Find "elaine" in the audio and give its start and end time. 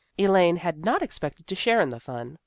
0.17-0.55